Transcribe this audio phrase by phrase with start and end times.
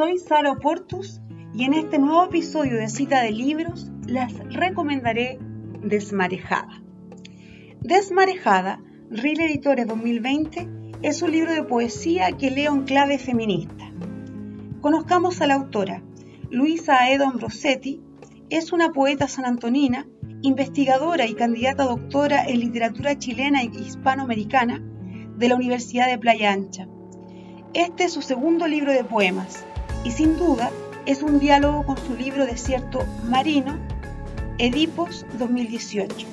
[0.00, 1.20] soy Sara Portus
[1.52, 5.38] y en este nuevo episodio de Cita de Libros les recomendaré
[5.82, 6.82] Desmarejada.
[7.82, 10.70] Desmarejada, Real Editores 2020,
[11.02, 13.92] es un libro de poesía que leo en clave feminista.
[14.80, 16.02] Conozcamos a la autora.
[16.48, 18.00] Luisa Edon Rossetti
[18.48, 20.06] es una poeta sanantonina,
[20.40, 24.82] investigadora y candidata doctora en literatura chilena e hispanoamericana
[25.36, 26.88] de la Universidad de Playa Ancha.
[27.74, 29.66] Este es su segundo libro de poemas
[30.04, 30.70] y sin duda
[31.06, 33.78] es un diálogo con su libro Desierto Marino,
[34.58, 36.26] Edipos 2018.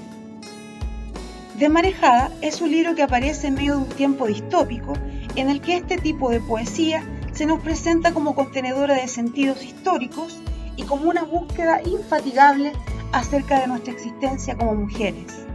[1.57, 4.93] Desmarejada es un libro que aparece en medio de un tiempo distópico
[5.35, 7.03] en el que este tipo de poesía
[7.33, 10.37] se nos presenta como contenedora de sentidos históricos
[10.75, 12.73] y como una búsqueda infatigable
[13.11, 15.45] acerca de nuestra existencia como mujeres.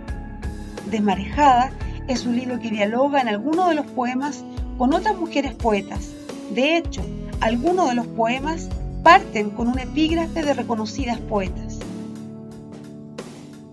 [0.90, 1.70] Desmarejada
[2.08, 4.44] es un libro que dialoga en algunos de los poemas
[4.78, 6.10] con otras mujeres poetas.
[6.50, 7.02] De hecho,
[7.42, 8.68] algunos de los poemas
[9.02, 11.80] parten con un epígrafe de reconocidas poetas.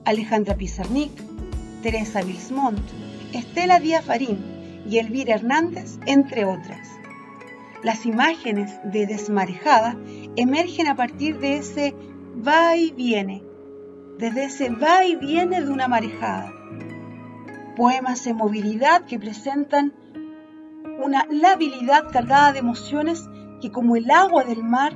[0.06, 1.12] Alejandra Pizarnik,
[1.84, 2.80] Teresa Bilsmont,
[3.32, 4.40] Estela Díaz Farín
[4.90, 6.88] y Elvira Hernández, entre otras.
[7.84, 9.96] Las imágenes de Desmarejada
[10.36, 11.94] emergen a partir de ese
[12.46, 13.44] va y viene,
[14.18, 16.52] desde ese va y viene de una marejada.
[17.78, 19.94] Poemas en movilidad que presentan
[21.04, 23.30] una labilidad cargada de emociones
[23.62, 24.94] que como el agua del mar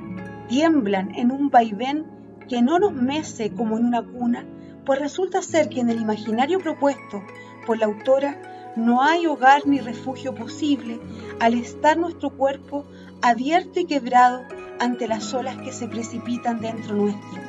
[0.48, 2.06] tiemblan en un vaivén
[2.48, 4.46] que no nos mece como en una cuna,
[4.84, 7.22] pues resulta ser que en el imaginario propuesto
[7.66, 11.00] por la autora no hay hogar ni refugio posible
[11.40, 12.84] al estar nuestro cuerpo
[13.22, 14.42] abierto y quebrado
[14.78, 17.42] ante las olas que se precipitan dentro nuestro.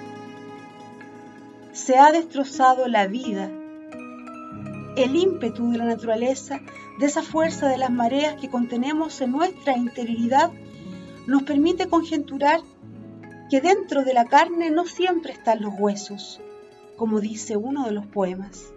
[1.73, 3.49] Se ha destrozado la vida,
[4.95, 6.61] el ímpetu de la naturaleza,
[6.99, 10.52] de esa fuerza de las mareas que contenemos en nuestra interioridad,
[11.27, 12.61] nos permite conjeturar
[13.49, 16.41] que dentro de la carne no siempre están los huesos,
[16.95, 18.73] como dice uno de los poemas,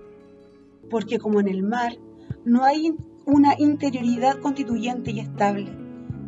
[0.91, 1.97] porque como en el mar
[2.45, 2.95] no hay
[3.25, 5.69] una interioridad constituyente y estable,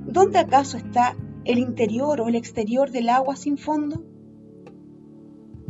[0.07, 4.05] ¿dónde acaso está el interior o el exterior del agua sin fondo?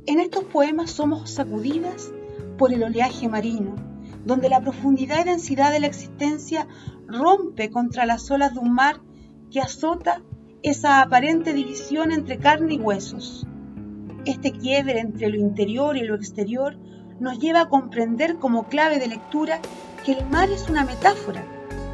[0.07, 2.13] En estos poemas somos sacudidas
[2.59, 3.77] por el oleaje marino,
[4.25, 6.67] donde la profundidad y densidad de la existencia
[7.07, 9.01] rompe contra las olas de un mar
[9.51, 10.23] que azota
[10.63, 13.47] esa aparente división entre carne y huesos.
[14.27, 16.77] Este quiebre entre lo interior y lo exterior
[17.19, 19.61] nos lleva a comprender como clave de lectura
[20.05, 21.43] que el mar es una metáfora,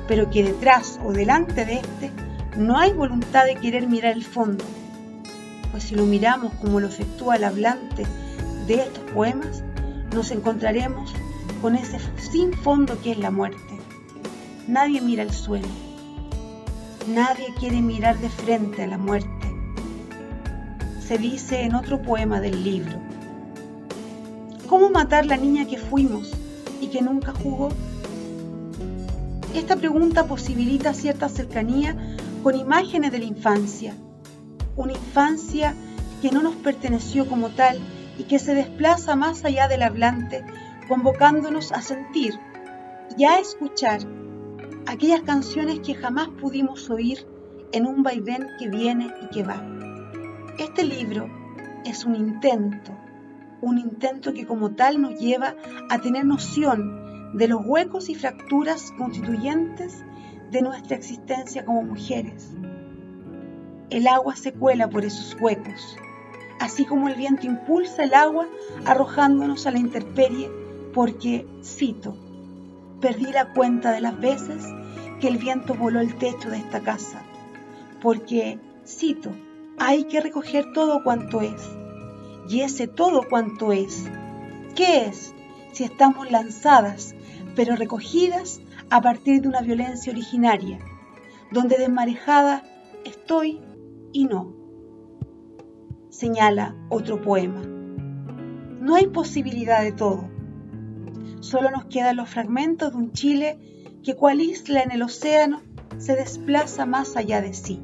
[0.08, 2.10] pero que detrás o delante de éste
[2.56, 4.64] no hay voluntad de querer mirar el fondo.
[5.70, 8.04] Pues si lo miramos como lo efectúa el hablante
[8.66, 9.62] de estos poemas,
[10.12, 11.12] nos encontraremos
[11.62, 13.60] con ese sin fondo que es la muerte.
[14.66, 15.85] Nadie mira el suelo
[17.06, 19.28] Nadie quiere mirar de frente a la muerte.
[21.06, 22.98] Se dice en otro poema del libro.
[24.68, 26.32] ¿Cómo matar la niña que fuimos
[26.80, 27.68] y que nunca jugó?
[29.54, 31.96] Esta pregunta posibilita cierta cercanía
[32.42, 33.94] con imágenes de la infancia,
[34.74, 35.76] una infancia
[36.20, 37.78] que no nos perteneció como tal
[38.18, 40.44] y que se desplaza más allá del hablante,
[40.88, 42.34] convocándonos a sentir
[43.16, 44.00] y a escuchar
[44.86, 47.26] aquellas canciones que jamás pudimos oír
[47.72, 49.62] en un vaivén que viene y que va.
[50.58, 51.28] Este libro
[51.84, 52.92] es un intento,
[53.60, 55.54] un intento que como tal nos lleva
[55.90, 60.04] a tener noción de los huecos y fracturas constituyentes
[60.50, 62.52] de nuestra existencia como mujeres.
[63.90, 65.96] El agua se cuela por esos huecos,
[66.60, 68.46] así como el viento impulsa el agua
[68.84, 70.50] arrojándonos a la intemperie,
[70.92, 72.16] porque, cito,
[73.00, 74.64] Perdí la cuenta de las veces
[75.20, 77.22] que el viento voló el techo de esta casa,
[78.00, 79.30] porque, cito,
[79.78, 81.62] hay que recoger todo cuanto es.
[82.48, 84.04] Y ese todo cuanto es,
[84.74, 85.34] ¿qué es
[85.72, 87.14] si estamos lanzadas,
[87.54, 90.78] pero recogidas a partir de una violencia originaria,
[91.50, 92.62] donde desmarejada
[93.04, 93.60] estoy
[94.12, 94.54] y no?
[96.08, 97.62] Señala otro poema.
[98.80, 100.35] No hay posibilidad de todo
[101.40, 103.58] Solo nos quedan los fragmentos de un Chile
[104.02, 105.62] que cual isla en el océano
[105.98, 107.80] se desplaza más allá de sí,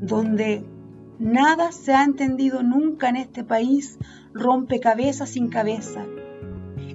[0.00, 0.64] donde
[1.18, 3.98] nada se ha entendido nunca en este país
[4.32, 6.04] rompe cabeza sin cabeza.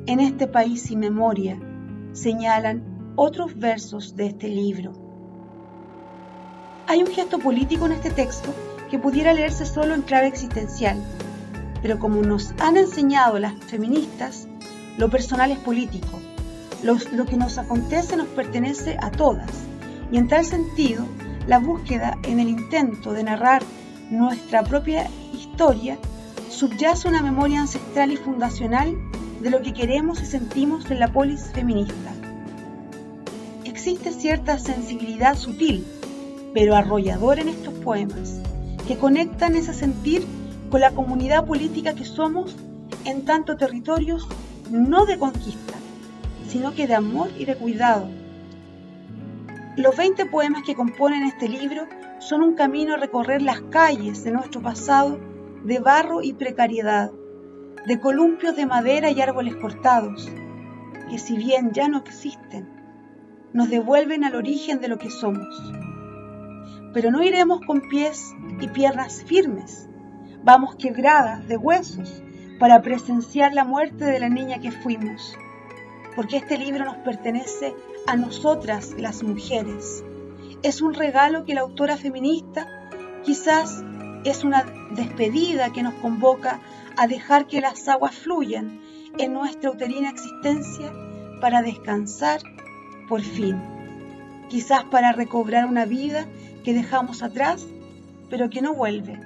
[0.06, 1.60] En este país sin memoria
[2.14, 4.94] señalan otros versos de este libro.
[6.88, 8.54] Hay un gesto político en este texto
[8.90, 10.98] que pudiera leerse solo en clave existencial,
[11.82, 14.48] pero como nos han enseñado las feministas,
[14.98, 16.20] lo personal es político.
[16.84, 19.50] Lo, que nos acontece nos pertenece a todas.
[20.12, 21.06] Y en tal sentido,
[21.48, 23.64] la búsqueda en el intento de narrar
[24.10, 25.98] nuestra propia historia
[26.50, 28.98] subyace una memoria ancestral y fundacional
[29.42, 32.12] de lo que queremos y sentimos en la polis feminista.
[33.66, 35.86] Existe cierta sensibilidad sutil,
[36.54, 38.40] pero arrolladora en estos poemas,
[38.88, 40.26] que conectan ese sentir
[40.70, 42.56] con la comunidad política que somos
[43.06, 44.28] en tanto territorios
[44.70, 45.74] no de conquista,
[46.48, 48.10] sino que de amor y de cuidado.
[49.78, 51.88] Los 20 poemas que componen este libro
[52.20, 55.20] son un camino a recorrer las calles de nuestro pasado
[55.64, 57.12] de barro y precariedad,
[57.86, 60.30] de columpios de madera y árboles cortados,
[61.10, 62.70] que si bien ya no existen,
[63.54, 65.74] nos devuelven al origen de lo que somos.
[66.94, 69.89] Pero no iremos con pies y piernas firmes,
[70.44, 72.22] vamos quebradas de huesos
[72.60, 75.38] para presenciar la muerte de la niña que fuimos,
[76.16, 77.74] porque este libro nos pertenece
[78.08, 80.04] a nosotras las mujeres.
[80.64, 82.68] Es un regalo que la autora feminista
[83.24, 83.84] quizás
[84.24, 86.60] es una despedida que nos convoca
[86.98, 88.82] a dejar que las aguas fluyan
[89.18, 90.92] en nuestra uterina existencia
[91.40, 92.42] para descansar
[93.08, 93.58] por fin,
[94.50, 96.26] quizás para recobrar una vida
[96.64, 97.66] que dejamos atrás,
[98.30, 99.20] pero que no vuelve,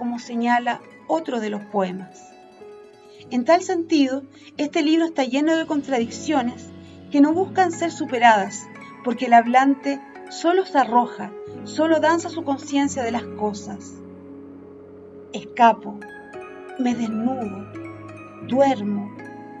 [0.00, 2.32] como señala otro de los poemas.
[3.30, 4.22] En tal sentido,
[4.56, 6.70] este libro está lleno de contradicciones
[7.12, 8.66] que no buscan ser superadas,
[9.04, 10.00] porque el hablante
[10.30, 11.32] solo se arroja,
[11.64, 13.92] solo danza su conciencia de las cosas.
[15.34, 16.00] Escapo,
[16.78, 17.70] me desnudo,
[18.48, 19.14] duermo,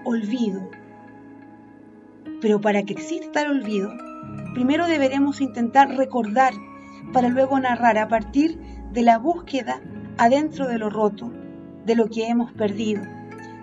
[0.06, 0.70] olvido.
[2.40, 3.92] Pero para que exista el olvido,
[4.54, 6.54] primero deberemos intentar recordar
[7.12, 8.58] para luego narrar a partir
[8.90, 9.82] de la búsqueda
[10.18, 11.30] adentro de lo roto,
[11.84, 13.02] de lo que hemos perdido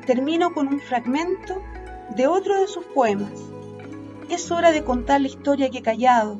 [0.07, 1.61] termino con un fragmento
[2.15, 3.33] de otro de sus poemas.
[4.29, 6.39] Es hora de contar la historia que he callado,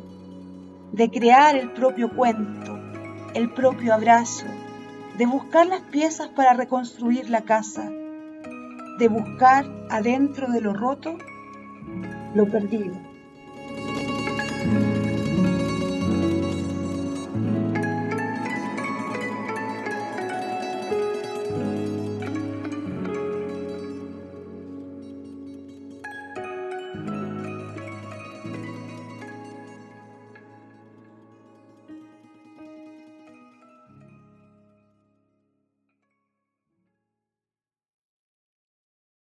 [0.94, 2.80] de crear el propio cuento,
[3.36, 4.46] el propio abrazo,
[5.18, 7.92] de buscar las piezas para reconstruir la casa,
[9.00, 11.18] de buscar adentro de lo roto
[12.34, 12.96] lo perdido.